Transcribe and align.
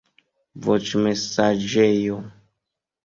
voĉmesaĝejo 0.67 2.19